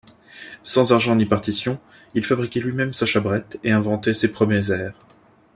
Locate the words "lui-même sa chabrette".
2.59-3.59